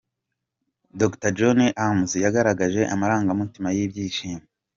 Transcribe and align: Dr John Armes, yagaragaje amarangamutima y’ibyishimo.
Dr 0.99 1.31
John 1.37 1.59
Armes, 1.87 2.11
yagaragaje 2.25 2.81
amarangamutima 2.93 3.67
y’ibyishimo. 3.75 4.45